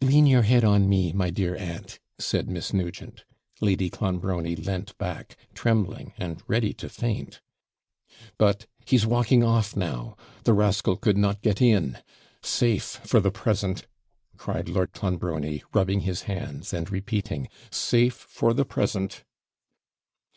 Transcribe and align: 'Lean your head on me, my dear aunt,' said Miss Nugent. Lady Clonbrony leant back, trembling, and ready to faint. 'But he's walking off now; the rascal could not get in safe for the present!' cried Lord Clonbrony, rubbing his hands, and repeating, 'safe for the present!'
'Lean 0.00 0.26
your 0.26 0.42
head 0.42 0.64
on 0.64 0.88
me, 0.88 1.12
my 1.12 1.30
dear 1.30 1.54
aunt,' 1.54 2.00
said 2.18 2.50
Miss 2.50 2.72
Nugent. 2.72 3.24
Lady 3.60 3.88
Clonbrony 3.88 4.56
leant 4.56 4.98
back, 4.98 5.36
trembling, 5.54 6.12
and 6.18 6.42
ready 6.48 6.72
to 6.72 6.88
faint. 6.88 7.40
'But 8.38 8.66
he's 8.84 9.06
walking 9.06 9.44
off 9.44 9.76
now; 9.76 10.16
the 10.42 10.52
rascal 10.52 10.96
could 10.96 11.16
not 11.16 11.42
get 11.42 11.62
in 11.62 11.96
safe 12.42 12.98
for 13.04 13.20
the 13.20 13.30
present!' 13.30 13.86
cried 14.36 14.68
Lord 14.68 14.90
Clonbrony, 14.92 15.62
rubbing 15.72 16.00
his 16.00 16.22
hands, 16.22 16.72
and 16.72 16.90
repeating, 16.90 17.48
'safe 17.70 18.14
for 18.28 18.52
the 18.52 18.64
present!' 18.64 19.22